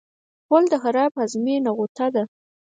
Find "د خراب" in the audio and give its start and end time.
0.71-1.11